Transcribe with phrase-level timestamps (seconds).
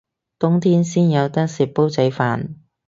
[0.39, 2.55] 冬天先有得食煲仔飯